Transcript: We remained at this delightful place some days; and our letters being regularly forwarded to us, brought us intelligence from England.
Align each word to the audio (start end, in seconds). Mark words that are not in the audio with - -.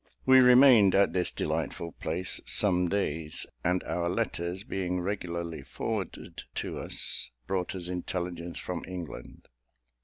We 0.25 0.39
remained 0.39 0.95
at 0.95 1.13
this 1.13 1.29
delightful 1.29 1.91
place 1.91 2.41
some 2.47 2.89
days; 2.89 3.45
and 3.63 3.83
our 3.83 4.09
letters 4.09 4.63
being 4.63 4.99
regularly 4.99 5.61
forwarded 5.61 6.41
to 6.55 6.79
us, 6.79 7.29
brought 7.45 7.75
us 7.75 7.87
intelligence 7.87 8.57
from 8.57 8.83
England. 8.87 9.47